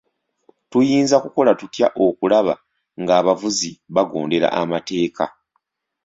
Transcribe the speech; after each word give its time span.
Tuyinza 0.69 1.15
kukola 1.23 1.51
tutya 1.59 1.87
okulaba 2.05 2.53
ng'abavuzi 3.01 3.71
bagondera 3.95 4.47
amateeka? 4.61 5.25